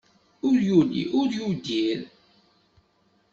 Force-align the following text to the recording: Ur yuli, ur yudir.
Ur 0.47 0.57
yuli, 0.69 1.03
ur 1.19 1.27
yudir. 1.37 1.99